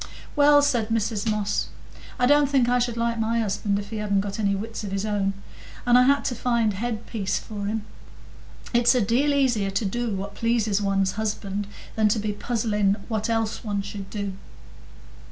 [0.35, 1.67] "Well," said Mrs Moss,
[2.17, 4.91] "I don't think I should like my husband if he hadn't got any wits of
[4.91, 5.33] his own,
[5.85, 7.83] and I had to find head piece for him.
[8.73, 13.29] It's a deal easier to do what pleases one's husband, than to be puzzling what
[13.29, 14.33] else one should do."